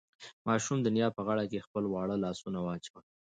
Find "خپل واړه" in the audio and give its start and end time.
1.65-2.15